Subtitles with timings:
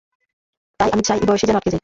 [0.79, 1.79] তাই আমি চাই- এই বয়সেই যেন আটকে যাই।